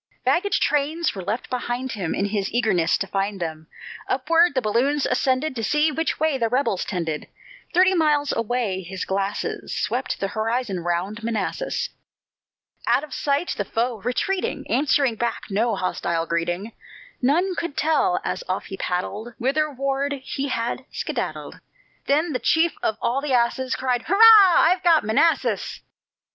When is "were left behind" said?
1.13-1.91